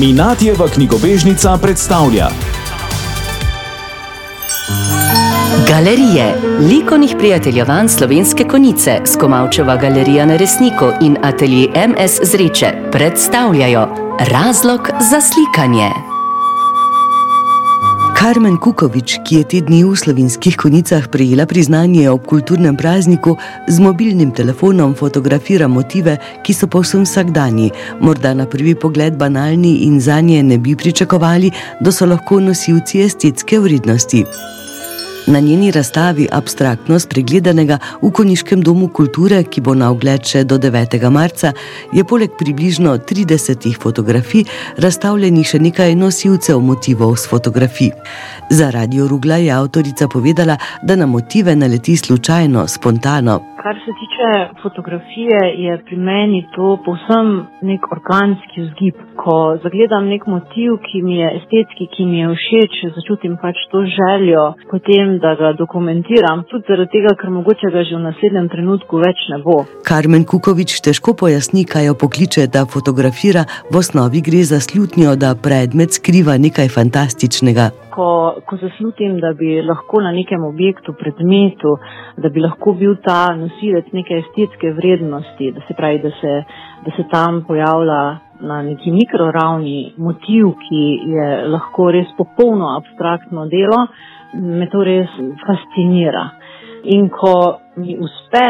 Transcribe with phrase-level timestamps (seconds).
[0.00, 2.28] Minatjeva knjigobežnica predstavlja.
[5.68, 6.34] Galerije,
[6.70, 13.88] likovnih prijateljevanj slovenske konice, Skomalčeva galerija na resniku in atelje MS Zreče predstavljajo
[14.20, 16.15] razlog za slikanje.
[18.26, 23.36] Karmen Kukovič, ki je te dni v slovenskih konicah prejela priznanje ob kulturnem prazniku,
[23.70, 27.70] z mobilnim telefonom fotografira motive, ki so povsem vsakdanji,
[28.02, 33.06] morda na prvi pogled banalni in za nje ne bi pričakovali, da so lahko nosilci
[33.06, 34.26] estetske vrednosti.
[35.26, 40.58] Na njeni razstavi Abstraktnost pregledanega v Koniškem domu kulture, ki bo na ogled še do
[40.58, 40.94] 9.
[41.10, 41.50] marca,
[41.92, 44.44] je poleg približno 30 fotografij
[44.78, 47.90] razstavljenih še nekaj nosilcev motivov s fotografij.
[48.50, 53.55] Za Radio Rugla je avtorica povedala, da na motive naleti slučajno, spontano.
[53.66, 54.28] Kar se tiče
[54.62, 57.26] fotografije, je pri meni to povsem
[57.70, 58.94] nek organski vzgib.
[59.22, 63.78] Ko zagledam nek motiv, ki mi je estetski, ki mi je všeč, začutim pač to
[63.98, 69.00] željo potem, da ga dokumentiram, tudi zaradi tega, ker mogoče ga že v naslednjem trenutku
[69.06, 69.56] več ne bo.
[69.88, 75.34] Karmen Kukovič težko pojasni, kaj jo pokliče, da fotografira, v osnovi gre za slutnjo, da
[75.34, 78.08] predmet skriva nekaj fantastičnega ko,
[78.46, 81.76] ko zaslutim, da bi lahko na nekem objektu, predmetu,
[82.20, 86.34] da bi lahko bil ta nosilec neke estetske vrednosti, da se pravi, da se,
[86.86, 88.00] da se tam pojavlja
[88.40, 90.82] na neki mikroravni motiv, ki
[91.16, 93.86] je lahko res popolno abstraktno delo,
[94.34, 95.12] me to res
[95.46, 96.28] fascinira.
[96.92, 97.32] In ko
[97.76, 98.46] mi uspe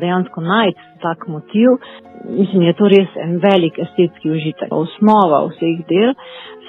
[0.00, 1.68] dejansko najti tak motiv,
[2.28, 4.72] mislim, je to res en velik estetski užitek.
[4.72, 6.14] Osnova vseh del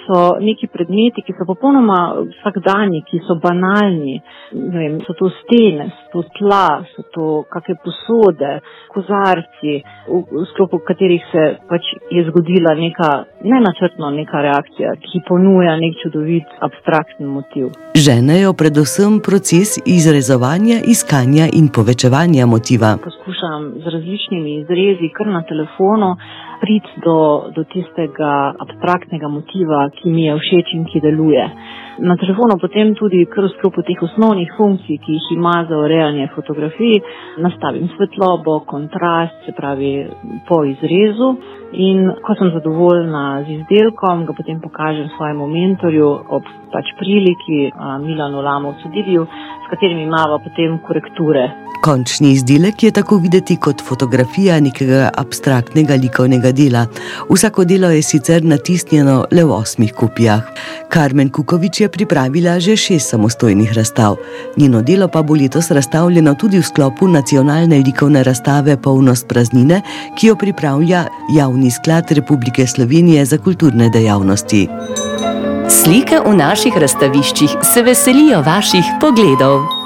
[0.05, 4.17] so neki predmeti, ki so popolnoma vsakdanji, ki so banalni.
[4.51, 8.51] Vem, so to stene, so to tla, so to kakšne posode,
[8.91, 9.75] kozarci,
[10.09, 13.11] v, v sklopu katerih se pač je zgodila neka
[13.47, 17.71] nenačrtna neka reakcija, ki ponuja nek čudovit abstraktni motiv.
[17.95, 21.69] Ženejo predvsem proces izrezovanja, iskanja in
[22.01, 22.97] povečevanja motiva.
[23.03, 26.15] Poskušam z različnimi izrezi, kar na telefonu
[26.61, 27.17] priti do,
[27.55, 31.45] do tistega abstraktnega motiva, ki mi je všeč in ki deluje.
[31.99, 36.29] Na telefonu potem tudi kar v sklopu teh osnovnih funkcij, ki jih ima za urejanje
[36.35, 37.01] fotografij,
[37.37, 39.93] nastavim svetlobo, kontrast, se pravi
[40.47, 41.35] po izrezu.
[41.73, 46.43] In ko sem zadovoljna z izdelkom, ga potem pokažem svojemu mentorju ob
[46.73, 47.71] pač priliki,
[48.03, 49.27] Milanu Lamovcu Diviju,
[49.63, 51.47] s katerimi imamo potem korekture
[51.81, 56.83] Končni izdelek je tako videti kot fotografija nekega abstraktnega likovnega dela.
[57.29, 60.43] Vsako delo je sicer natisnjeno le v osmih kopijah.
[60.89, 64.15] Karmen Kukovič je pripravila že šest samostojnih razstav.
[64.57, 69.81] Njeno delo pa bo letos razstavljeno tudi v sklopu nacionalne likovne razstave Polnost praznine,
[70.19, 71.05] ki jo pripravlja
[71.61, 74.67] Javni sklad Republike Slovenije za kulturne dejavnosti.
[75.69, 79.80] Slike v naših razstaviščih se veselijo vaših pogledov.